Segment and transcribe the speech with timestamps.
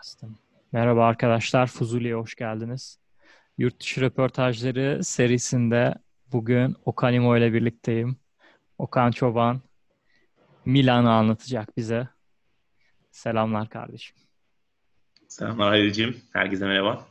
[0.00, 0.38] Bastım.
[0.72, 2.98] Merhaba arkadaşlar, Fuzuli'ye hoş geldiniz.
[3.58, 5.94] Yurt dışı röportajları serisinde
[6.32, 8.16] bugün Okan İmo ile birlikteyim.
[8.78, 9.60] Okan Çoban
[10.64, 12.08] Milan'ı anlatacak bize.
[13.10, 14.16] Selamlar kardeşim.
[15.28, 16.16] Selamlar Halil'ciğim.
[16.32, 17.06] Herkese merhaba.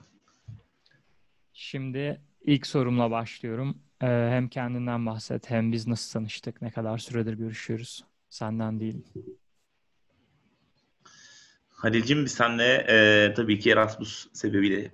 [1.54, 3.82] Şimdi ilk sorumla başlıyorum.
[4.02, 8.06] Ee, hem kendinden bahset hem biz nasıl tanıştık, ne kadar süredir görüşüyoruz.
[8.30, 9.04] Senden değil.
[11.80, 14.91] Halil'cim biz seninle e, tabii ki Erasmus sebebiyle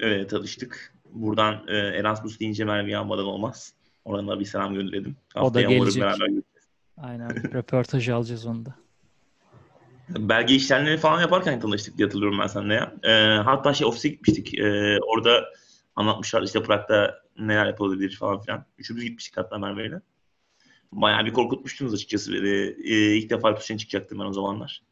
[0.00, 0.94] e, tanıştık.
[1.12, 3.74] Buradan e, Erasmus deyince Merve'yi almadan olmaz.
[4.04, 5.16] Oradan bir selam gönderelim.
[5.36, 6.02] o da gelecek.
[6.02, 6.28] Beraber
[6.96, 7.52] Aynen.
[7.52, 8.74] Röportajı alacağız onu da.
[10.28, 12.94] Belge işlemleri falan yaparken tanıştık diye hatırlıyorum ben seninle ya.
[13.02, 14.58] E, hatta şey ofise gitmiştik.
[14.58, 15.44] E, orada
[15.96, 18.64] anlatmışlar işte Prag'da neler yapılabilir falan filan.
[18.78, 20.00] Üçümüz gitmiştik hatta Merve'yle.
[20.92, 22.36] Bayağı bir korkutmuştunuz açıkçası.
[22.36, 22.48] E,
[22.84, 24.82] e, ilk defa Tuşen çıkacaktım ben o zamanlar.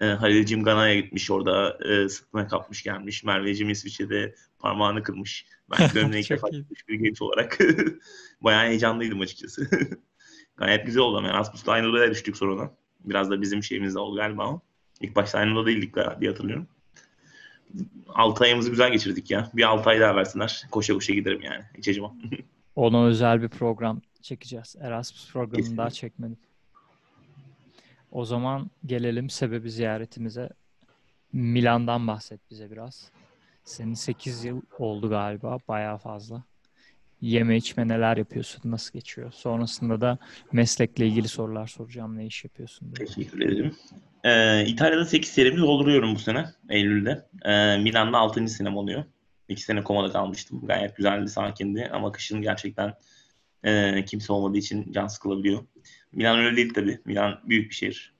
[0.00, 3.24] E, Halil'cim Gana'ya gitmiş orada e, sırtına kapmış gelmiş.
[3.24, 5.46] Merve'cim İsviçre'de parmağını kırmış.
[5.70, 7.58] Ben gömleği ilk defa gitmiş bir genç olarak.
[8.40, 9.68] Bayağı heyecanlıydım açıkçası.
[10.56, 12.74] Gayet güzel oldu ama Erasmus'la aynı odaya düştük sonra.
[13.04, 14.60] Biraz da bizim şeyimiz de oldu galiba ama.
[15.00, 16.66] İlk başta aynı odada değildik diye hatırlıyorum.
[18.08, 19.50] 6 ayımızı güzel geçirdik ya.
[19.54, 20.62] Bir 6 ay daha versinler.
[20.70, 21.64] Koşa koşa giderim yani.
[21.78, 22.18] Hiç acımam.
[22.76, 24.76] Ona özel bir program çekeceğiz.
[24.80, 25.78] Erasmus programını Kesinlikle.
[25.78, 26.38] daha çekmedik.
[28.14, 30.48] O zaman gelelim sebebi ziyaretimize.
[31.32, 33.10] Milan'dan bahset bize biraz.
[33.64, 35.58] Senin 8 yıl oldu galiba.
[35.68, 36.42] Bayağı fazla.
[37.20, 38.70] Yeme içme neler yapıyorsun?
[38.70, 39.32] Nasıl geçiyor?
[39.32, 40.18] Sonrasında da
[40.52, 42.18] meslekle ilgili sorular soracağım.
[42.18, 42.94] Ne iş yapıyorsun?
[42.94, 43.06] Diye.
[43.06, 43.74] Teşekkür ederim.
[44.24, 46.46] Ee, İtalya'da 8 senemi dolduruyorum bu sene.
[46.68, 47.26] Eylül'de.
[47.44, 48.48] Ee, Milan'da 6.
[48.48, 49.04] senem oluyor.
[49.48, 50.66] 2 sene komada kalmıştım.
[50.66, 51.90] Gayet güzeldi, sakindi.
[51.92, 52.94] Ama kışın gerçekten
[53.64, 55.64] e, kimse olmadığı için can sıkılabiliyor.
[56.12, 57.00] Milan öyle değil tabii.
[57.04, 58.14] Milan büyük bir şehir.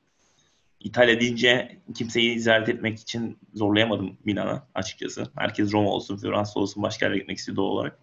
[0.81, 5.27] İtalya deyince kimseyi ziyaret etmek için zorlayamadım Milan'a açıkçası.
[5.37, 7.99] Herkes Roma olsun, Floransa olsun başka yere gitmek istiyor doğal olarak.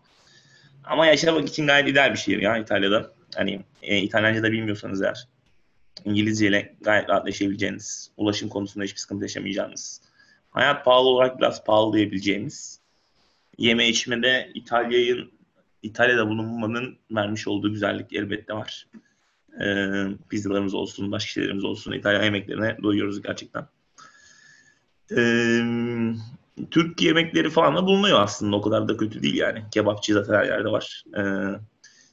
[0.84, 3.12] Ama yaşamak için gayet ideal bir şehir ya İtalya'da.
[3.36, 5.28] Hani e, İtalyanca da bilmiyorsanız eğer
[6.06, 10.02] İngilizce ile gayet rahat yaşayabileceğiniz, ulaşım konusunda hiçbir sıkıntı yaşamayacağınız,
[10.52, 12.80] hayat pahalı olarak biraz pahalı diyebileceğimiz,
[13.58, 15.32] yeme içmede İtalya'nın
[15.84, 18.88] İtalya'da bulunmanın vermiş olduğu güzellik elbette var.
[19.62, 21.92] Ee, pizzalarımız olsun, başka şeylerimiz olsun.
[21.92, 23.68] İtalyan yemeklerine doyuyoruz gerçekten.
[25.18, 25.62] Ee,
[26.72, 28.56] Türk yemekleri falan da bulunuyor aslında.
[28.56, 29.64] O kadar da kötü değil yani.
[29.72, 31.04] Kebapçı zaten her yerde var.
[31.18, 31.22] Ee,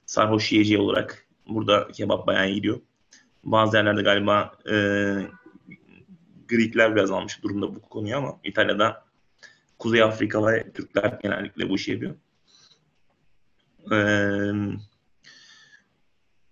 [0.06, 2.80] sarhoş yiyeceği olarak burada kebap bayağı iyi gidiyor.
[3.44, 4.76] Bazı yerlerde galiba e,
[6.48, 9.04] Greekler biraz almış durumda bu konuyu ama İtalya'da
[9.78, 12.14] Kuzey Afrika ve Türkler genellikle bu işi yapıyor.
[13.92, 14.52] Ee,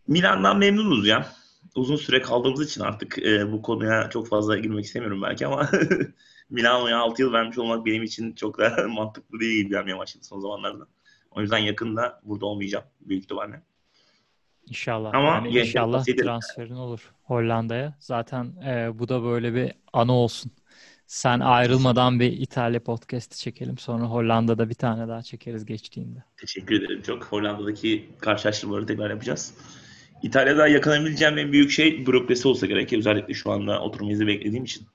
[0.09, 1.27] Milan'dan memnunuz ya.
[1.75, 5.71] Uzun süre kaldığımız için artık e, bu konuya çok fazla girmek istemiyorum belki ama
[6.51, 10.41] Milano'ya 6 yıl vermiş olmak benim için çok da mantıklı değil gibi gelmeye başladı son
[10.41, 10.87] zamanlarda.
[11.31, 13.63] O yüzden yakında burada olmayacağım büyük ihtimalle.
[14.67, 15.15] İnşallah.
[15.15, 17.95] Ama yani inşallah transferin olur Hollanda'ya.
[17.99, 20.53] Zaten e, bu da böyle bir anı olsun.
[21.07, 23.79] Sen ayrılmadan bir İtalya podcast'i çekelim.
[23.79, 26.25] Sonra Hollanda'da bir tane daha çekeriz geçtiğinde.
[26.37, 27.25] Teşekkür ederim çok.
[27.25, 29.55] Hollanda'daki karşılaştırmaları tekrar yapacağız.
[30.23, 32.93] İtalya'da yakalayabileceğim en büyük şey bürokrasi olsa gerek.
[32.93, 34.87] Özellikle şu anda oturma izni beklediğim için.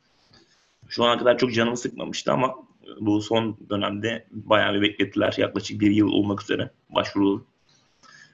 [0.89, 2.55] Şu ana kadar çok canımı sıkmamıştı ama
[2.99, 5.35] bu son dönemde bayağı bir beklettiler.
[5.37, 7.45] Yaklaşık bir yıl olmak üzere başvuru.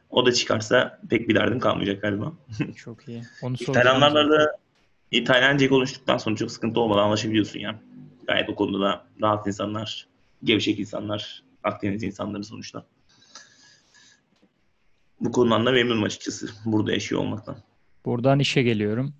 [0.10, 2.34] O da çıkarsa pek bir derdim kalmayacak galiba.
[2.76, 3.24] Çok iyi.
[3.42, 4.58] Onu İtalyanlarla da
[5.12, 7.82] İtalyanca konuştuktan sonra çok sıkıntı olmadan anlaşabiliyorsun ya.
[8.28, 10.08] Gayet o konuda da rahat insanlar,
[10.44, 12.86] gevşek insanlar, Akdeniz insanları sonuçta.
[15.20, 17.58] Bu konudan da memnunum açıkçası burada yaşıyor olmaktan.
[18.06, 19.14] Buradan işe geliyorum.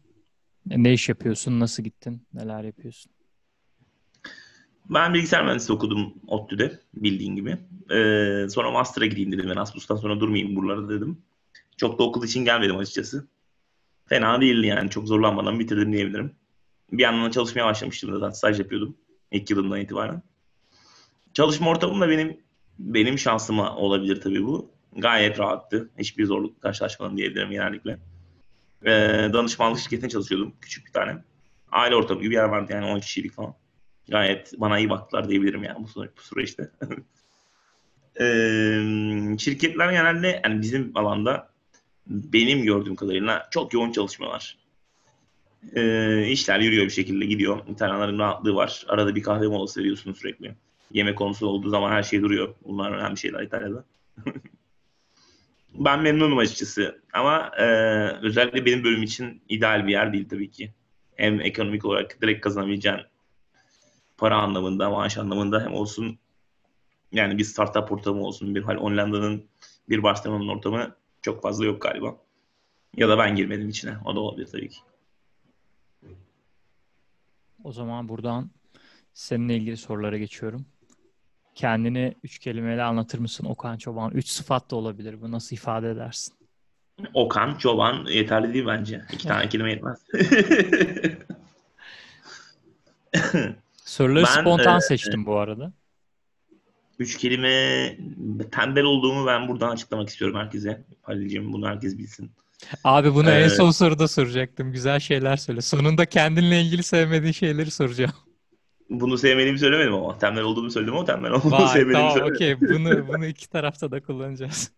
[0.66, 1.60] Ne iş yapıyorsun?
[1.60, 2.22] Nasıl gittin?
[2.34, 3.12] Neler yapıyorsun?
[4.90, 7.58] Ben bilgisayar mühendisliği okudum ODTÜ'de bildiğin gibi.
[7.92, 9.52] Ee, sonra master'a gideyim dedim.
[9.52, 11.22] Erasmus'tan sonra durmayayım buralarda dedim.
[11.78, 13.28] Çok da okul için gelmedim açıkçası.
[14.10, 14.90] Fena değildi yani.
[14.90, 16.36] Çok zorlanmadan bitirdim diyebilirim.
[16.92, 18.30] Bir yandan çalışmaya başlamıştım zaten.
[18.30, 18.98] Staj yapıyordum.
[19.32, 20.24] ilk yılımdan itibaren.
[21.34, 22.38] Çalışma ortamım da benim
[22.80, 24.72] benim şansıma olabilir tabii bu.
[24.98, 25.90] Gayet rahattı.
[25.98, 28.00] Hiçbir zorluk karşılaşmadım diyebilirim genellikle.
[28.86, 30.54] Ee, danışmanlık şirketine çalışıyordum.
[30.62, 31.24] Küçük bir tane.
[31.72, 33.56] Aile ortamı gibi bir yer vardı yani 10 kişilik falan.
[34.10, 36.72] Gayet bana iyi baktılar diyebilirim yani bu, bu süreçte.
[38.20, 41.50] ee, şirketler genelde yani bizim alanda
[42.10, 44.58] benim gördüğüm kadarıyla çok yoğun çalışmıyorlar.
[45.76, 47.60] Ee, işler yürüyor bir şekilde gidiyor.
[47.68, 48.86] İtalyanların rahatlığı var.
[48.88, 50.56] Arada bir kahve molası veriyorsun sürekli.
[50.92, 52.56] Yemek konusu olduğu zaman her şey duruyor.
[52.66, 53.84] Bunlar önemli şeyler İtalya'da.
[55.74, 57.02] ben memnunum açıkçası.
[57.14, 57.66] Ama e,
[58.22, 60.74] özellikle benim bölüm için ideal bir yer değil tabii ki.
[61.16, 63.00] Hem ekonomik olarak direkt kazanabileceğin
[64.18, 66.20] para anlamında, maaş anlamında hem olsun
[67.12, 69.46] yani bir startup ortamı olsun, bir Hollanda'nın
[69.90, 72.18] bir Barcelona'nın ortamı çok fazla yok galiba.
[72.98, 73.98] Ya da ben girmedim içine.
[74.06, 74.80] O da olabilir tabii ki.
[77.64, 78.50] O zaman buradan
[79.14, 80.66] seninle ilgili sorulara geçiyorum.
[81.56, 84.12] Kendini üç kelimeyle anlatır mısın Okan Çoban?
[84.12, 85.22] Üç sıfat da olabilir.
[85.22, 86.34] Bu nasıl ifade edersin?
[87.14, 89.02] Okan, Çoban yeterli değil bence.
[89.14, 90.00] İki tane kelime yetmez.
[93.86, 95.74] Soruları ben, spontan e, seçtim bu arada.
[97.00, 97.98] Üç kelime
[98.52, 100.86] tembel olduğumu ben buradan açıklamak istiyorum herkese.
[101.02, 102.32] Halil'ciğim bunu herkes bilsin.
[102.84, 104.72] Abi bunu ee, en son soruda soracaktım.
[104.72, 105.62] Güzel şeyler söyle.
[105.62, 108.14] Sonunda kendinle ilgili sevmediğin şeyleri soracağım.
[108.90, 110.18] Bunu sevmediğimi söylemedim ama.
[110.18, 112.36] Tembel olduğumu söyledim ama tembel olduğumu sevmediğimi tamam, söylemedim.
[112.36, 112.62] okey.
[112.62, 114.72] Bunu, bunu iki tarafta da kullanacağız.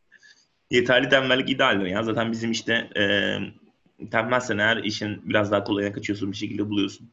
[0.71, 2.03] Yeterli tembellik idealdir ya.
[2.03, 3.05] Zaten bizim işte e,
[4.11, 7.09] tembelsen eğer işin biraz daha kolayına kaçıyorsun bir şekilde buluyorsun.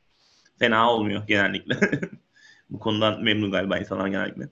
[0.58, 1.78] Fena olmuyor genellikle.
[2.70, 4.48] Bu konudan memnun galiba insanlar genellikle.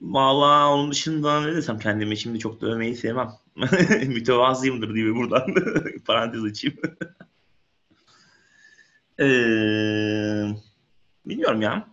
[0.00, 3.30] Valla onun dışında ne desem kendimi şimdi çok da övmeyi sevmem.
[4.06, 5.54] Mütevazıyımdır diye buradan
[6.06, 6.76] parantez açayım.
[9.20, 10.46] ee,
[11.26, 11.88] bilmiyorum ya.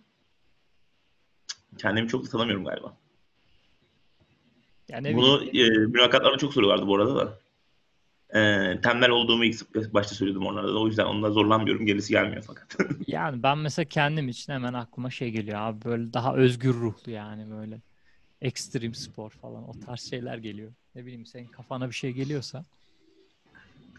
[1.78, 2.98] Kendimi çok da tanımıyorum galiba.
[4.90, 7.40] Yani Bunu e, mülakatlarda çok soruyorlardı bu arada da.
[8.40, 10.80] E, tembel olduğumu ilk başta söyledim onlara da.
[10.80, 11.86] O yüzden onunla zorlanmıyorum.
[11.86, 12.78] Gerisi gelmiyor fakat.
[13.08, 15.86] yani ben mesela kendim için hemen aklıma şey geliyor abi.
[15.86, 17.82] Böyle daha özgür ruhlu yani böyle.
[18.42, 19.70] Ekstrem spor falan.
[19.70, 20.72] O tarz şeyler geliyor.
[20.96, 22.66] Ne bileyim senin kafana bir şey geliyorsa.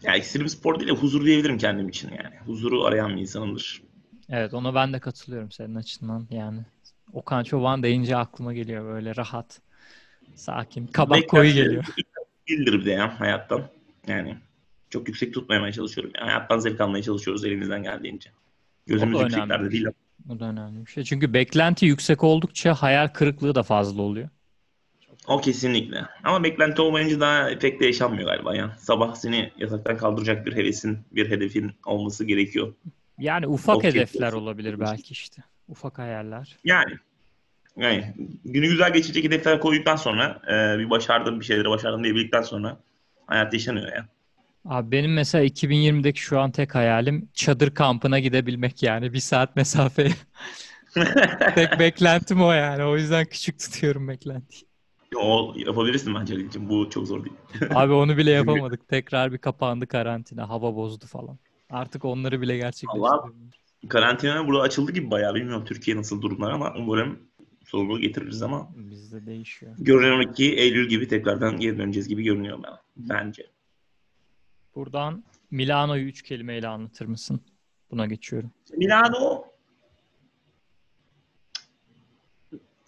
[0.03, 2.35] Ya ekstrem spor değil de huzur diyebilirim kendim için yani.
[2.45, 3.81] Huzuru arayan bir insanımdır.
[4.29, 6.59] Evet ona ben de katılıyorum senin açından yani.
[7.13, 9.61] Okan Çoban deyince aklıma geliyor böyle rahat,
[10.35, 11.85] sakin, kabak koyu geliyor.
[12.47, 13.69] Bildir bir de ya hayattan.
[14.07, 14.37] Yani
[14.89, 16.11] çok yüksek tutmamaya çalışıyorum.
[16.15, 18.31] Yani hayattan zevk almaya çalışıyoruz elimizden geldiğince.
[18.87, 19.87] Gözümüz yükseklerde değil.
[20.25, 21.03] Bu da önemli bir şey.
[21.03, 24.29] Çünkü beklenti yüksek oldukça hayal kırıklığı da fazla oluyor.
[25.27, 26.05] O kesinlikle.
[26.23, 28.75] Ama beklenti olmayınca daha efekte yaşanmıyor galiba ya.
[28.79, 32.73] Sabah seni yataktan kaldıracak bir hevesin, bir hedefin olması gerekiyor.
[33.19, 35.43] Yani ufak o hedefler olabilir belki işte.
[35.67, 36.57] Ufak hayaller.
[36.63, 36.93] Yani.
[37.77, 38.13] Yani
[38.45, 42.77] günü güzel geçecek hedefler koyduktan sonra e, bir başardım bir şeyleri başardım diye bildikten sonra
[43.27, 44.07] hayat yaşanıyor ya.
[44.69, 49.13] Abi benim mesela 2020'deki şu an tek hayalim çadır kampına gidebilmek yani.
[49.13, 50.09] Bir saat mesafe.
[51.55, 52.83] tek beklentim o yani.
[52.83, 54.63] O yüzden küçük tutuyorum beklentiyi.
[55.15, 56.69] O yapabilirsin bence Ali'ciğim.
[56.69, 57.35] Bu çok zor değil.
[57.75, 58.87] Abi onu bile yapamadık.
[58.87, 60.49] Tekrar bir kapandı karantina.
[60.49, 61.37] Hava bozdu falan.
[61.69, 63.33] Artık onları bile gerçekleştiremiyoruz.
[63.89, 65.35] Karantina burada açıldı gibi bayağı.
[65.35, 67.19] Bilmiyorum Türkiye nasıl durumlar ama umarım
[67.65, 69.71] sorunu getiririz ama bizde değişiyor.
[69.79, 73.45] Görünen ki Eylül gibi tekrardan geri döneceğiz gibi görünüyor ben, bence.
[74.79, 77.41] Buradan Milano'yu üç kelimeyle anlatır mısın?
[77.91, 78.51] Buna geçiyorum.
[78.77, 79.45] Milano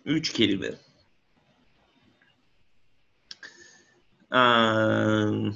[0.05, 0.67] üç kelime.
[4.33, 5.51] Ee,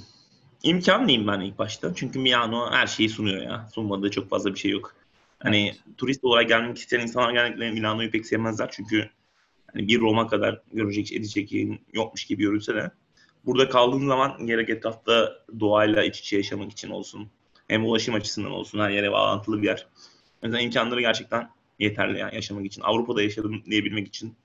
[0.63, 1.95] imkanlıyım ben ilk başta.
[1.95, 3.69] Çünkü Milano her şeyi sunuyor ya.
[3.73, 4.95] Sunmadığı çok fazla bir şey yok.
[5.39, 5.97] Hani evet.
[5.97, 8.69] turist olarak gelmek isteyen insanlar genellikle Milano'yu pek sevmezler.
[8.71, 9.09] Çünkü
[9.73, 11.51] hani bir Roma kadar görecek edecek
[11.93, 12.91] yokmuş gibi görülse de
[13.45, 17.27] burada kaldığın zaman gerek etrafta doğayla iç içe yaşamak için olsun
[17.67, 19.87] hem ulaşım açısından olsun her yere bağlantılı bir yer.
[20.43, 21.49] O yüzden imkanları gerçekten
[21.79, 22.81] yeterli yani yaşamak için.
[22.81, 24.35] Avrupa'da yaşadım diyebilmek için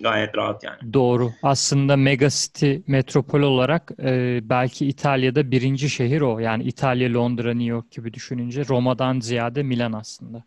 [0.00, 0.92] gayet rahat yani.
[0.92, 1.32] Doğru.
[1.42, 6.38] Aslında megacity metropol olarak e, belki İtalya'da birinci şehir o.
[6.38, 10.44] Yani İtalya, Londra, New York gibi düşününce Roma'dan ziyade Milan aslında.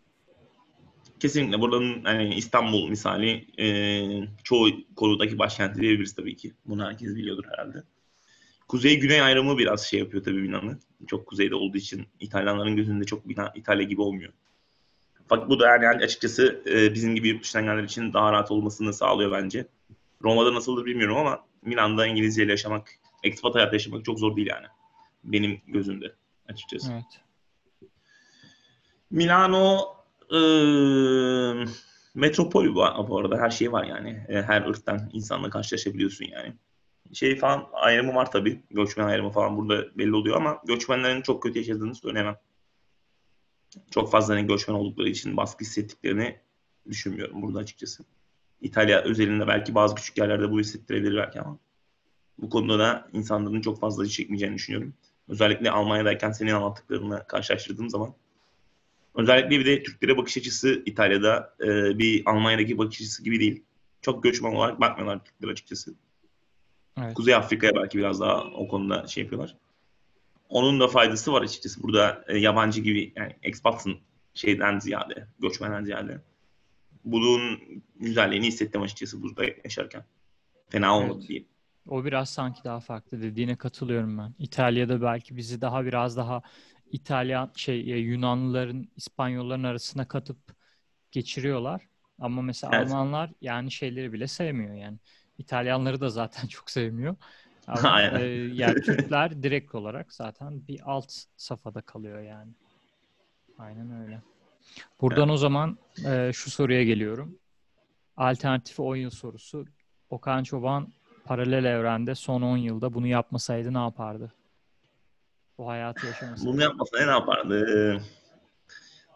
[1.20, 1.60] Kesinlikle.
[1.60, 3.66] Buranın hani İstanbul misali e,
[4.44, 6.54] çoğu konudaki başkenti diyebiliriz tabii ki.
[6.66, 7.82] Bunu herkes biliyordur herhalde.
[8.68, 10.78] Kuzey-güney ayrımı biraz şey yapıyor tabii Milan'ı.
[11.06, 14.32] Çok kuzeyde olduğu için İtalyanların gözünde çok Milan, İtalya gibi olmuyor.
[15.28, 18.92] Fakat bu da yani açıkçası e, bizim gibi yurt dışından gelenler için daha rahat olmasını
[18.92, 19.66] sağlıyor bence.
[20.22, 22.90] Roma'da nasıldır bilmiyorum ama Milan'da İngilizce ile yaşamak,
[23.22, 24.66] expat hayat yaşamak çok zor değil yani.
[25.24, 26.14] Benim gözümde
[26.48, 26.92] açıkçası.
[26.92, 27.04] Evet.
[29.10, 29.99] Milano
[30.32, 30.40] e,
[32.14, 33.38] metropol bu, bu arada.
[33.38, 34.26] Her şey var yani.
[34.28, 36.54] E, her ırktan insanla karşılaşabiliyorsun yani.
[37.12, 38.62] Şey falan ayrımı var tabii.
[38.70, 42.36] Göçmen ayrımı falan burada belli oluyor ama göçmenlerin çok kötü yaşadığını söylemem
[43.90, 46.40] çok fazla hani göçmen oldukları için baskı hissettiklerini
[46.88, 48.04] düşünmüyorum burada açıkçası.
[48.60, 51.58] İtalya özelinde belki bazı küçük yerlerde bu hissettirebilir belki ama
[52.38, 54.94] bu konuda da insanların çok fazla çekmeyeceğini düşünüyorum.
[55.28, 58.14] Özellikle Almanya'dayken senin anlattıklarını karşılaştırdığım zaman.
[59.14, 63.62] Özellikle bir de Türklere bakış açısı İtalya'da e, bir Almanya'daki bakış açısı gibi değil.
[64.02, 65.94] Çok göçmen olarak bakmıyorlar Türkler açıkçası.
[66.98, 67.14] Evet.
[67.14, 69.56] Kuzey Afrika'ya belki biraz daha o konuda şey yapıyorlar
[70.50, 71.82] onun da faydası var açıkçası.
[71.82, 73.98] Burada e, yabancı gibi yani expatsın
[74.34, 76.20] şeyden ziyade, göçmenden ziyade.
[77.04, 77.60] Bunun
[77.96, 80.04] güzelliğini hissettim açıkçası burada yaşarken.
[80.68, 81.28] Fena olmadı Evet.
[81.28, 81.48] diyeyim.
[81.88, 84.34] O biraz sanki daha farklı dediğine katılıyorum ben.
[84.38, 86.42] İtalya'da belki bizi daha biraz daha
[86.90, 90.38] İtalyan şey e, Yunanlıların İspanyolların arasına katıp
[91.10, 91.88] geçiriyorlar.
[92.18, 92.86] Ama mesela Evet.
[92.86, 94.98] Almanlar yani şeyleri bile sevmiyor yani.
[95.38, 97.16] İtalyanları da zaten çok sevmiyor.
[97.66, 98.20] Ama Aynen.
[98.20, 102.52] e, yani Türkler direkt olarak zaten bir alt safhada kalıyor yani.
[103.58, 104.22] Aynen öyle.
[105.00, 107.38] Buradan o zaman e, şu soruya geliyorum.
[108.16, 109.64] Alternatif 10 yıl sorusu.
[110.10, 110.92] Okan Çoban
[111.24, 114.32] paralel evrende son 10 yılda bunu yapmasaydı ne yapardı?
[115.60, 116.48] Bu hayatı yaşamasaydı.
[116.52, 117.66] Bunu yapmasa ne yapardı?
[117.76, 118.00] Ee,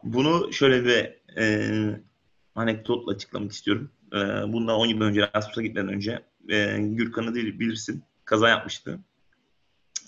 [0.02, 2.00] Bunu şöyle bir e,
[2.54, 3.90] anekdotla açıklamak istiyorum.
[4.12, 4.16] E,
[4.52, 8.98] bundan 10 yıl önce Erasmus'a gitmeden önce e, Gürkan'ı değil bilirsin kaza yapmıştı.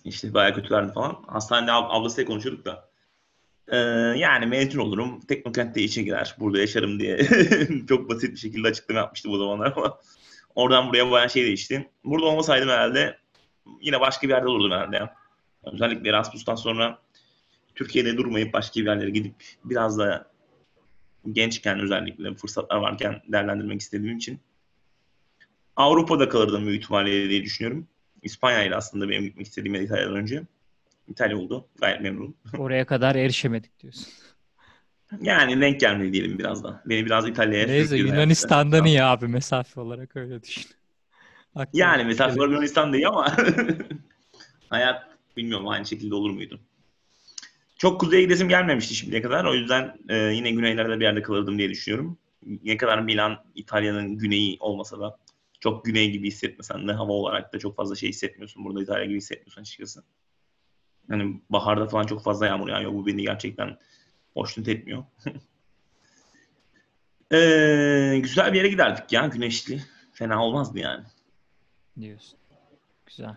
[0.04, 1.24] İşte bayağı kötülerdi falan.
[1.26, 2.90] Hastanede ab- ablasıyla konuşuyorduk da.
[3.68, 3.76] E,
[4.18, 5.20] yani mezun olurum.
[5.20, 6.36] Teknokent'te işe girer.
[6.40, 7.18] Burada yaşarım diye.
[7.88, 9.98] Çok basit bir şekilde açıklama yapmıştım o zamanlar ama
[10.54, 11.90] oradan buraya bayağı şey değişti.
[12.04, 13.18] Burada olmasaydım herhalde
[13.80, 15.14] yine başka bir yerde olurdum herhalde ya.
[15.72, 16.98] Özellikle Erasmus'tan sonra
[17.74, 20.30] Türkiye'de durmayıp başka yerlere gidip biraz da
[21.32, 24.40] gençken özellikle fırsatlar varken değerlendirmek istediğim için
[25.76, 27.86] Avrupa'da kalırdım büyük ihtimalle diye düşünüyorum.
[28.22, 30.42] İspanya ile aslında benim gitmek istediğim yer İtalya'dan önce.
[31.08, 31.68] İtalya oldu.
[31.80, 32.34] Gayet memnunum.
[32.58, 34.06] Oraya kadar erişemedik diyorsun.
[35.20, 36.82] Yani denk gelmedi diyelim biraz da.
[36.86, 37.96] Beni biraz İtalya'ya Neyse
[38.74, 38.88] hayatta.
[38.88, 40.64] iyi abi mesafe olarak öyle düşün.
[41.54, 43.36] Aklıma Yani mesafe olarak Yunanistan değil ama
[44.70, 46.60] hayat bilmiyorum aynı şekilde olur muydu?
[47.78, 49.44] Çok kuzeye gidesim gelmemişti şimdiye kadar.
[49.44, 52.18] O yüzden e, yine güneylerde bir yerde kalırdım diye düşünüyorum.
[52.64, 55.18] Ne kadar Milan İtalya'nın güneyi olmasa da
[55.60, 58.64] çok güney gibi hissetmesen de hava olarak da çok fazla şey hissetmiyorsun.
[58.64, 60.02] Burada İtalya gibi hissetmiyorsun açıkçası.
[61.10, 62.92] Yani baharda falan çok fazla yağmur yağıyor.
[62.92, 63.78] Bu beni gerçekten
[64.34, 65.04] hoşnut etmiyor.
[67.32, 69.82] Ee, güzel bir yere giderdik ya güneşli.
[70.12, 71.04] Fena olmazdı yani.
[72.00, 72.38] diyorsun.
[73.06, 73.36] Güzel.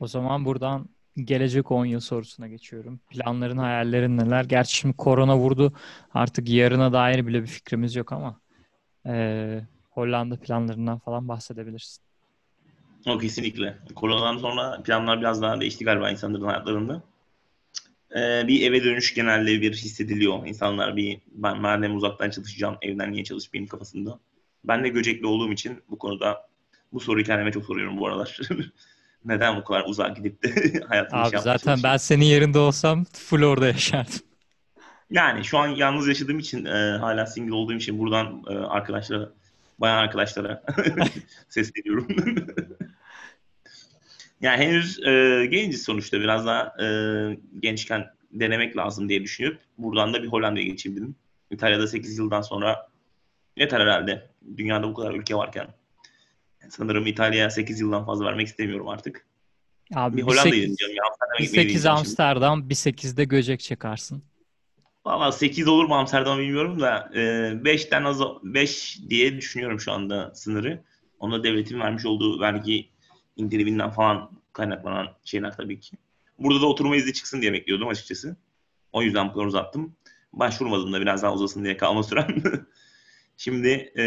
[0.00, 3.00] O zaman buradan gelecek 10 yıl sorusuna geçiyorum.
[3.10, 4.44] Planların, hayallerin neler?
[4.44, 5.72] Gerçi şimdi korona vurdu.
[6.14, 8.40] Artık yarına dair bile bir fikrimiz yok ama
[9.06, 12.04] eee, Hollanda planlarından falan bahsedebilirsin.
[13.06, 13.78] O kesinlikle.
[13.94, 17.02] Koronadan sonra planlar biraz daha değişti galiba insanların hayatlarında.
[18.16, 20.46] Ee, bir eve dönüş genelde bir hissediliyor.
[20.46, 24.18] İnsanlar bir ben madem uzaktan çalışacağım evden niye çalışmayayım kafasında.
[24.64, 26.48] Ben de Göcekli olduğum için bu konuda
[26.92, 28.38] bu soruyu kendime çok soruyorum bu aralar.
[29.24, 31.82] Neden bu kadar uzağa gidip de hayatımı Abi şey zaten çalışayım?
[31.82, 34.20] ben senin yerinde olsam full orada yaşardım.
[35.10, 39.30] Yani şu an yalnız yaşadığım için e, hala single olduğum için buradan e, arkadaşlara,
[39.78, 40.62] bayan arkadaşlara
[41.48, 42.08] sesleniyorum.
[44.40, 46.86] yani henüz e, genciz sonuçta biraz daha e,
[47.60, 51.16] gençken denemek lazım diye düşünüp buradan da bir Hollanda'ya geçeyim dedim.
[51.50, 52.88] İtalya'da 8 yıldan sonra
[53.56, 54.30] yeter herhalde.
[54.56, 55.66] Dünyada bu kadar ülke varken.
[56.70, 59.26] Sanırım İtalya'ya 8 yıldan fazla vermek istemiyorum artık.
[59.94, 61.90] Abi Bir bir gitmeyi 8 deneyeceğim şimdi.
[61.90, 64.22] Amsterdam, bir 8'de Göcek çakarsın.
[65.04, 70.82] Valla 8 olur mu Amsterdam bilmiyorum da 5'ten az 5 diye düşünüyorum şu anda sınırı.
[71.18, 72.88] Ona devletin vermiş olduğu vergi
[73.36, 75.96] indiriminden falan kaynaklanan şeyler tabii ki.
[76.38, 78.36] Burada da oturma izni çıksın diye bekliyordum açıkçası.
[78.92, 79.96] O yüzden bu kadar uzattım.
[80.32, 82.42] Başvurmadım da biraz daha uzasın diye kalma sürem.
[83.36, 84.04] Şimdi e,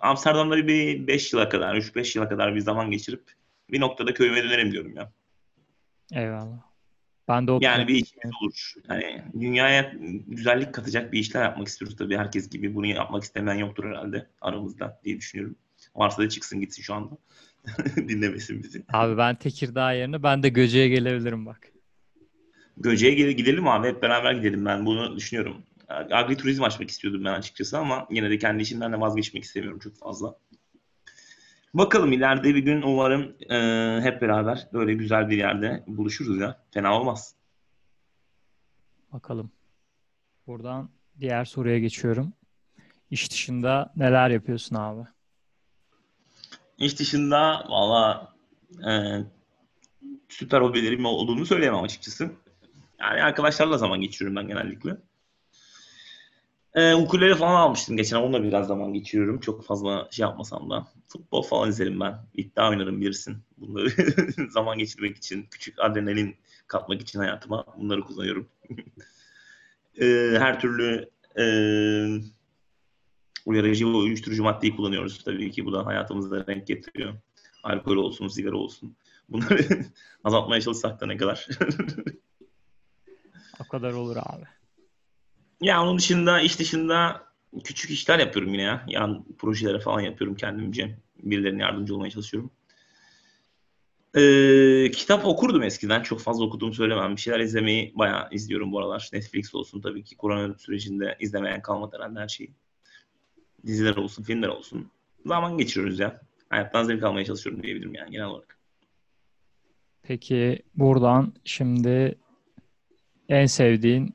[0.00, 3.22] Amsterdam'da bir 5 yıla kadar, 3-5 yıla kadar bir zaman geçirip
[3.70, 5.12] bir noktada köyüme dönerim diyorum ya.
[6.12, 6.74] Eyvallah.
[7.28, 8.72] Ben de o Yani bir işimiz olur.
[8.88, 9.92] Yani dünyaya
[10.26, 12.74] güzellik katacak bir işler yapmak istiyoruz tabii herkes gibi.
[12.74, 15.56] Bunu yapmak istemeyen yoktur herhalde aramızda diye düşünüyorum.
[15.96, 17.18] Varsa da çıksın gitsin şu anda.
[17.96, 18.84] Dinlemesin bizi.
[18.92, 21.72] Abi ben Tekirdağ yerine ben de Göcek'e gelebilirim bak.
[22.76, 25.62] Göce'ye gidelim abi hep beraber gidelim ben bunu düşünüyorum.
[26.10, 29.96] Agri turizm açmak istiyordum ben açıkçası ama yine de kendi işimden de vazgeçmek istemiyorum çok
[29.96, 30.38] fazla.
[31.74, 36.62] Bakalım ileride bir gün umarım e, hep beraber böyle güzel bir yerde buluşuruz ya.
[36.70, 37.34] Fena olmaz.
[39.12, 39.50] Bakalım.
[40.46, 42.32] Buradan diğer soruya geçiyorum.
[43.10, 45.08] İş dışında neler yapıyorsun abi?
[46.78, 48.34] İş dışında valla
[48.88, 48.90] e,
[50.28, 52.30] süper hobilerim olduğunu söyleyemem açıkçası.
[53.00, 54.96] Yani arkadaşlarla zaman geçiriyorum ben genellikle.
[56.74, 58.16] E, ukulele falan almıştım geçen.
[58.16, 59.40] Onunla biraz zaman geçiriyorum.
[59.40, 60.86] Çok fazla şey yapmasam da.
[61.08, 62.26] Futbol falan izlerim ben.
[62.34, 63.36] İddia oynarım bilirsin.
[63.58, 63.90] Bunları
[64.50, 68.48] zaman geçirmek için, küçük adrenalin katmak için hayatıma bunları kullanıyorum.
[70.00, 70.06] E,
[70.38, 71.44] her türlü e,
[73.46, 75.66] uyarıcı ve uyuşturucu maddeyi kullanıyoruz tabii ki.
[75.66, 77.14] Bu da hayatımızda renk getiriyor.
[77.62, 78.96] Alkol olsun, sigara olsun.
[79.28, 79.84] Bunları
[80.24, 81.48] azaltmaya çalışsak da ne kadar.
[83.60, 84.44] O kadar olur abi.
[85.64, 87.22] Ya onun dışında iş dışında
[87.64, 88.84] küçük işler yapıyorum yine ya.
[88.88, 90.98] Yan projelere falan yapıyorum kendimce.
[91.22, 92.50] Birilerine yardımcı olmaya çalışıyorum.
[94.16, 96.02] Ee, kitap okurdum eskiden.
[96.02, 97.16] Çok fazla okuduğumu söylemem.
[97.16, 99.08] Bir şeyler izlemeyi bayağı izliyorum bu aralar.
[99.12, 100.16] Netflix olsun tabii ki.
[100.16, 102.50] Korona sürecinde izlemeyen kalmadı herhalde her şeyi.
[103.66, 104.90] Diziler olsun, filmler olsun.
[105.26, 106.20] Zaman geçiriyoruz ya.
[106.48, 108.58] Hayattan zevk almaya çalışıyorum diyebilirim yani genel olarak.
[110.02, 112.18] Peki buradan şimdi
[113.28, 114.14] en sevdiğin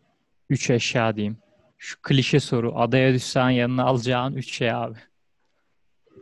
[0.50, 1.38] üç eşya diyeyim.
[1.77, 2.74] Şu klişe soru.
[2.79, 4.98] Adaya düşsen yanına alacağın üç şey abi.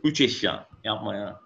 [0.04, 0.68] Üç eşya.
[0.84, 1.40] Yapma ya.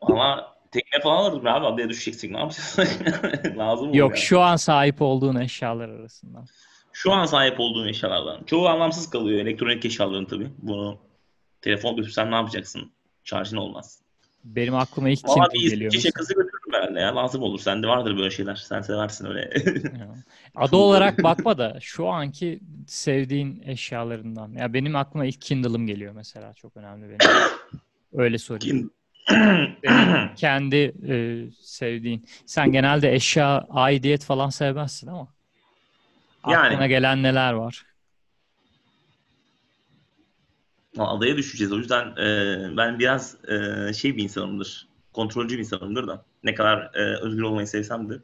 [0.00, 1.66] Ama tekne falan alırız be abi.
[1.66, 2.76] Adaya düşeceksek ne yapacağız?
[3.56, 4.20] Lazım Yok yani.
[4.20, 6.46] şu an sahip olduğun eşyalar arasından.
[6.92, 8.44] Şu an sahip olduğum eşyalardan.
[8.44, 9.40] Çoğu anlamsız kalıyor.
[9.40, 10.50] Elektronik eşyaların tabii.
[10.58, 10.98] Bunu
[11.60, 12.92] telefon götürsen ne yapacaksın?
[13.24, 14.00] Şarjın olmaz.
[14.44, 15.92] Benim aklıma ilk Valla Kindle bir geliyor.
[15.94, 16.10] Mesela.
[16.10, 17.16] şakası götürürüm herhalde ya.
[17.16, 17.58] Lazım olur.
[17.58, 18.54] Sende vardır böyle şeyler.
[18.54, 19.50] Sen seversin öyle.
[20.54, 24.52] Ada olarak bakma da şu anki sevdiğin eşyalarından.
[24.52, 26.54] Ya benim aklıma ilk Kindle'ım geliyor mesela.
[26.54, 27.18] Çok önemli benim.
[28.12, 28.90] Öyle sorayım.
[29.82, 32.26] Benim kendi e, sevdiğin.
[32.46, 35.28] Sen genelde eşya, aidiyet falan sevmezsin ama.
[36.48, 36.66] Yani.
[36.66, 37.86] Aklına gelen neler var?
[40.98, 41.72] Adaya düşeceğiz.
[41.72, 44.88] O yüzden e, ben biraz e, şey bir insanımdır.
[45.12, 46.24] Kontrolcü bir insanımdır da.
[46.44, 48.14] Ne kadar e, özgür olmayı sevsem de.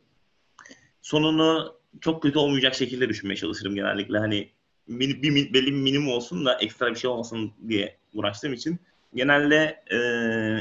[1.03, 4.19] Sonunu çok kötü olmayacak şekilde düşünmeye çalışırım genellikle.
[4.19, 4.51] Hani
[4.89, 8.81] bir, bir, belli bir minimum olsun da ekstra bir şey olmasın diye uğraştığım için.
[9.15, 9.99] Genelde e,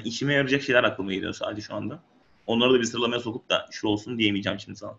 [0.04, 2.04] işime yarayacak şeyler aklıma geliyor sadece şu anda.
[2.48, 4.98] Onları da bir sıralamaya sokup da şu olsun diyemeyeceğim şimdi sana.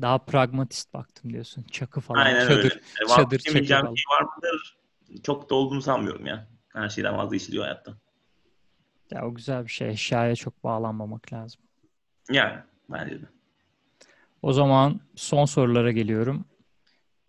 [0.00, 1.62] Daha pragmatist baktım diyorsun.
[1.62, 2.56] Çakı falan, Aynen çadır.
[2.56, 2.66] öyle.
[3.04, 4.76] E, çadır, çakı şey var mıdır?
[5.22, 6.46] Çok da olduğunu sanmıyorum ya.
[6.68, 7.94] Her şeyden vazgeçiliyor hayatta.
[9.10, 9.88] Ya o güzel bir şey.
[9.88, 11.60] Eşyaya çok bağlanmamak lazım.
[12.30, 12.58] Yani
[12.90, 13.26] bence de.
[14.42, 16.44] O zaman son sorulara geliyorum.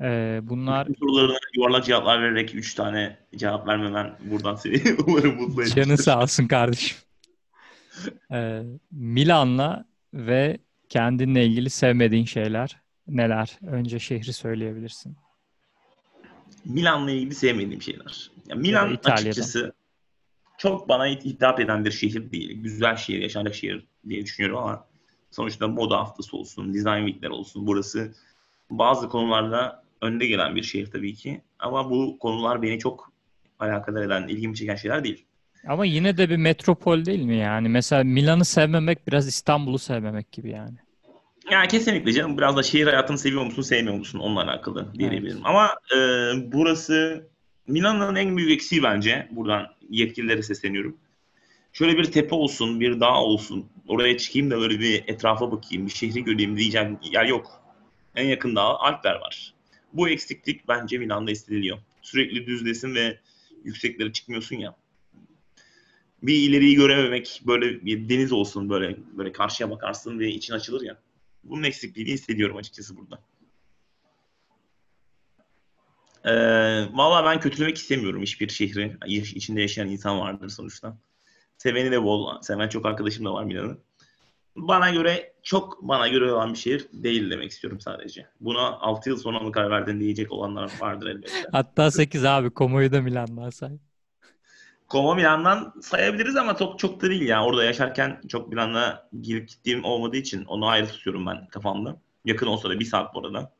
[0.01, 5.61] Ee, bunlar Bu sorularına yuvarlak cevaplar vererek 3 tane cevap vermemen buradan seni umarım mutlu
[5.61, 5.83] etmiştir.
[5.83, 6.97] canı sağ olsun kardeşim.
[8.31, 8.61] Ee,
[8.91, 10.57] Milan'la ve
[10.89, 13.59] kendinle ilgili sevmediğin şeyler neler?
[13.67, 15.17] Önce şehri söyleyebilirsin.
[16.65, 18.31] Milan'la ilgili sevmediğim şeyler.
[18.47, 19.13] Ya Milan İtalya'dan.
[19.29, 19.73] açıkçası
[20.57, 22.61] çok bana hitap eden bir şehir değil.
[22.61, 24.85] Güzel şehir, yaşanacak şehir diye düşünüyorum ama
[25.31, 27.67] sonuçta moda haftası olsun, design weekler olsun.
[27.67, 28.13] Burası
[28.69, 31.41] bazı konularda önde gelen bir şehir tabii ki.
[31.59, 33.11] Ama bu konular beni çok
[33.59, 35.25] alakadar eden, ilgimi çeken şeyler değil.
[35.67, 37.69] Ama yine de bir metropol değil mi yani?
[37.69, 40.77] Mesela Milan'ı sevmemek biraz İstanbul'u sevmemek gibi yani.
[41.51, 42.37] Yani kesinlikle canım.
[42.37, 44.19] Biraz da şehir hayatını seviyor musun, sevmiyor musun?
[44.19, 45.39] Onunla alakalı diyebilirim.
[45.43, 45.97] Ama e,
[46.51, 47.27] burası
[47.67, 49.27] Milan'ın en büyük eksiği bence.
[49.31, 50.97] Buradan yetkililere sesleniyorum.
[51.73, 53.65] Şöyle bir tepe olsun, bir dağ olsun.
[53.87, 57.61] Oraya çıkayım da böyle bir etrafa bakayım, bir şehri göreyim diyeceğim yer yok.
[58.15, 59.53] En yakın dağ Alpler var.
[59.93, 61.77] Bu eksiklik bence Milan'da hissediliyor.
[62.01, 63.19] Sürekli düzdesin ve
[63.63, 64.75] yükseklere çıkmıyorsun ya.
[66.23, 70.97] Bir ileriyi görememek, böyle bir deniz olsun böyle böyle karşıya bakarsın ve için açılır ya.
[71.43, 73.19] Bunun eksikliğini hissediyorum açıkçası burada.
[76.25, 76.31] Ee,
[76.93, 78.97] Valla ben kötülemek istemiyorum hiçbir şehri.
[79.07, 80.97] İçinde yaşayan insan vardır sonuçta.
[81.57, 82.41] Seveni de bol.
[82.41, 83.79] Seven çok arkadaşım da var Milan'ın.
[84.55, 88.27] Bana göre çok bana göre olan bir şehir değil demek istiyorum sadece.
[88.39, 91.43] Buna 6 yıl sonra mı karar verdin diyecek olanlar vardır elbette.
[91.51, 92.51] Hatta 8 abi.
[92.55, 93.71] Como'yu da Milan'dan say.
[94.89, 97.45] Como Milan'dan sayabiliriz ama çok çok da değil ya.
[97.45, 101.97] Orada yaşarken çok Milan'a girip gittiğim olmadığı için onu ayrı tutuyorum ben kafamda.
[102.25, 103.51] Yakın olsa da bir saat bu arada.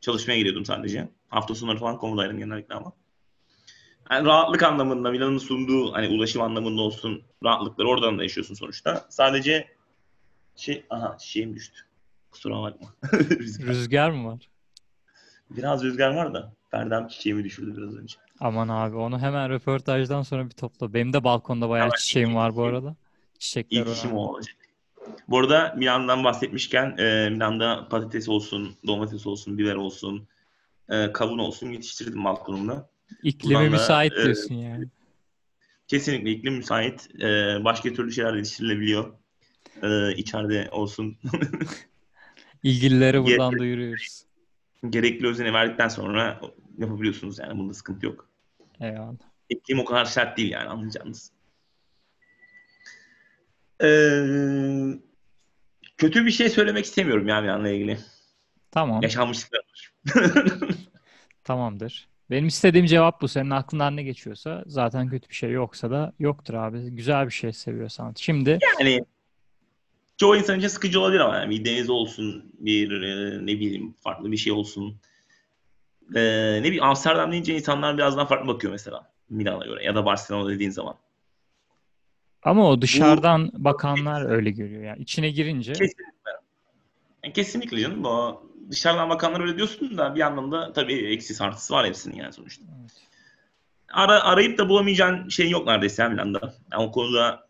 [0.00, 1.08] Çalışmaya gidiyordum sadece.
[1.30, 2.92] Hafta sonları falan Como'daydım genellikle ama.
[4.10, 9.06] Yani rahatlık anlamında Milan'ın sunduğu hani ulaşım anlamında olsun rahatlıkları oradan da yaşıyorsun sonuçta.
[9.08, 9.68] Sadece
[10.56, 11.80] şey aha şeyim düştü.
[12.30, 12.88] Kusura bakma.
[13.12, 13.66] Rüzgar.
[13.66, 14.48] Rüzgar mı var?
[15.50, 18.16] Biraz rüzgar var da perdem çiçeğimi düşürdü biraz önce.
[18.40, 20.94] Aman abi onu hemen röportajdan sonra bir topla.
[20.94, 22.96] Benim de balkonda bayağı Hemen çiçeğim var bu arada.
[23.38, 24.56] Çiçekler İlk işim o olacak.
[25.28, 30.28] Bu arada Milan'dan bahsetmişken e, Milan'da patates olsun, domates olsun, biber olsun,
[30.90, 32.90] e, kavun olsun yetiştirdim balkonumda.
[33.22, 34.86] İklimi Buradan da, müsait e, diyorsun yani.
[35.88, 37.08] Kesinlikle iklim müsait.
[37.20, 39.14] E, başka türlü şeyler yetiştirilebiliyor.
[39.82, 41.18] E, içeride olsun.
[42.62, 44.24] İlgililere buradan Ge- duyuruyoruz.
[44.90, 46.40] Gerekli özeni verdikten sonra
[46.78, 47.58] yapabiliyorsunuz yani.
[47.58, 48.28] Bunda sıkıntı yok.
[48.80, 49.14] Eyvallah.
[49.48, 51.32] İklim o kadar sert değil yani anlayacağınız.
[53.82, 54.98] Ee,
[55.98, 57.98] kötü bir şey söylemek istemiyorum ya Milan'la ilgili.
[58.70, 59.02] Tamam.
[59.02, 59.92] Yaşanmışlıklar var.
[61.50, 62.08] Tamamdır.
[62.30, 63.28] Benim istediğim cevap bu.
[63.28, 66.90] Senin aklından ne geçiyorsa zaten kötü bir şey yoksa da yoktur abi.
[66.90, 68.14] Güzel bir şey seviyorsan.
[68.16, 69.04] Şimdi Yani
[70.16, 74.32] çoğu insan için sıkıcı olabilir ama yani bir deniz olsun, bir e, ne bileyim farklı
[74.32, 74.96] bir şey olsun.
[76.14, 76.20] e,
[76.62, 80.50] ne bileyim Amsterdam deyince insanlar biraz daha farklı bakıyor mesela Milan'a göre ya da Barcelona
[80.50, 80.94] dediğin zaman.
[82.42, 85.02] Ama o dışarıdan bakanlar öyle görüyor yani.
[85.02, 86.19] İçine girince Kesinlikle.
[87.24, 88.04] Yani kesinlikle canım.
[88.04, 92.32] O dışarıdan bakanlar öyle diyorsun da bir yandan da tabii eksi artısı var hepsinin yani
[92.32, 92.64] sonuçta.
[92.80, 92.92] Evet.
[93.92, 96.54] Ara, arayıp da bulamayacağın şey yok neredeyse Milan'da.
[96.72, 97.48] Yani o konuda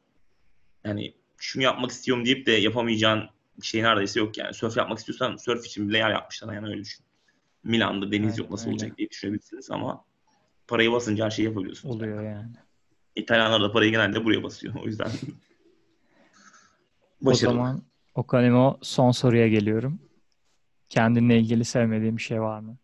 [0.84, 3.28] yani şunu yapmak istiyorum deyip de yapamayacağın
[3.62, 4.54] şey neredeyse yok yani.
[4.54, 7.04] Sörf yapmak istiyorsan sörf için bile yer yapmışlar yani öyle düşün.
[7.64, 8.72] Milan'da deniz Aynen yok nasıl öyle.
[8.74, 10.04] olacak diye düşünebilirsiniz ama
[10.68, 11.96] parayı basınca her şeyi yapabiliyorsunuz.
[11.96, 12.48] oluyor yani.
[13.16, 14.74] İtalyanlar da parayı genelde buraya basıyor.
[14.82, 15.10] O yüzden
[17.22, 17.54] O başarılı.
[17.54, 17.82] zaman
[18.14, 19.98] Okanimo son soruya geliyorum.
[20.88, 22.76] Kendinle ilgili sevmediğin bir şey var mı?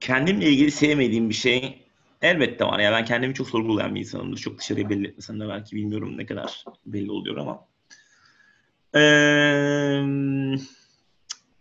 [0.00, 1.82] Kendimle ilgili sevmediğim bir şey
[2.22, 2.78] elbette var.
[2.78, 4.38] Ya ben kendimi çok sorgulayan bir insanımdır.
[4.38, 7.66] Çok dışarıya belli etmesem de belki bilmiyorum ne kadar belli oluyor ama.
[8.94, 10.04] Eee,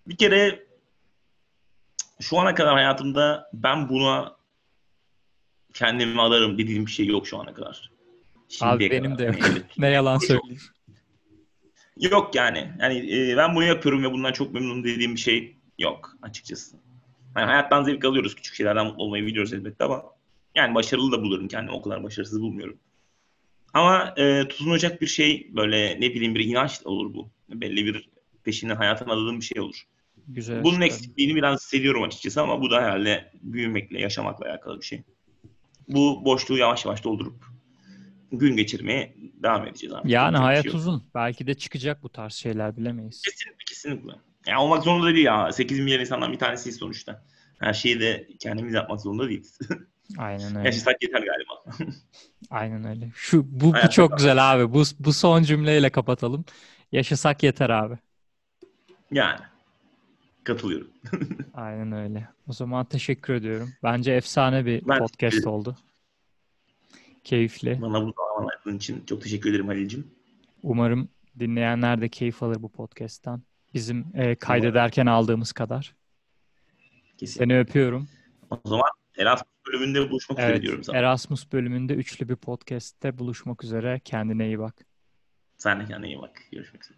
[0.07, 0.63] bir kere
[2.19, 4.35] şu ana kadar hayatımda ben buna
[5.73, 7.91] kendimi adarım dediğim bir şey yok şu ana kadar.
[8.61, 9.33] Abi Şimdiye benim de kadar.
[9.39, 9.41] yok.
[9.49, 10.61] Yani Ne yalan söyleyeyim.
[11.99, 12.71] Yok yani.
[12.79, 16.77] Yani e, ben bunu yapıyorum ve bundan çok memnunum dediğim bir şey yok açıkçası.
[17.37, 18.35] Yani hayattan zevk alıyoruz.
[18.35, 20.03] Küçük şeylerden mutlu olmayı biliyoruz elbette ama
[20.55, 21.77] yani başarılı da bulurum kendimi.
[21.77, 22.77] O kadar başarısız bulmuyorum.
[23.73, 27.29] Ama e, tutunacak bir şey böyle ne bileyim bir inanç olur bu.
[27.49, 28.09] Belli bir
[28.43, 29.83] peşinden hayatına adadığım bir şey olur.
[30.27, 30.63] Güzel.
[30.63, 30.85] Bunun süper.
[30.85, 35.01] eksikliğini biraz hissediyorum açıkçası ama bu da herhalde büyümekle, yaşamakla alakalı bir şey.
[35.87, 37.52] Bu boşluğu yavaş yavaş doldurup
[38.39, 40.11] gün geçirmeye devam edeceğiz abi.
[40.11, 41.03] Yani bir hayat şey uzun.
[41.15, 43.21] Belki de çıkacak bu tarz şeyler bilemeyiz.
[43.21, 44.11] Kesinlikle kesinlikle.
[44.47, 45.51] Yani olmak zorunda değil ya.
[45.51, 47.23] 8 milyon insandan bir tanesiyiz sonuçta.
[47.59, 49.59] Her şeyi de kendimiz yapmak zorunda değiliz.
[50.17, 50.67] Aynen öyle.
[50.67, 51.87] Yaşasak yeter galiba.
[52.49, 53.11] Aynen öyle.
[53.15, 54.73] Şu bu, bu çok güzel abi.
[54.73, 56.45] Bu bu son cümleyle kapatalım.
[56.91, 57.97] Yaşasak yeter abi.
[59.11, 59.39] Yani.
[60.43, 60.87] Katılıyorum.
[61.53, 62.27] Aynen öyle.
[62.47, 63.69] O zaman teşekkür ediyorum.
[63.83, 65.77] Bence efsane bir Ben podcast oldu.
[67.23, 67.81] Keyifli.
[67.81, 70.07] Bana bu zaman ayırdığın için çok teşekkür ederim Halil'cim.
[70.63, 71.09] Umarım
[71.39, 73.43] dinleyenler de keyif alır bu podcast'tan.
[73.73, 75.95] Bizim e, kaydederken aldığımız kadar.
[77.17, 77.39] Kesin.
[77.39, 78.07] Seni öpüyorum.
[78.49, 80.97] O zaman Erasmus bölümünde buluşmak üzere Evet, diyorum sana.
[80.97, 84.01] Erasmus bölümünde üçlü bir podcast'te buluşmak üzere.
[84.05, 84.85] Kendine iyi bak.
[85.57, 86.41] Sen de kendine iyi bak.
[86.51, 86.97] Görüşmek üzere.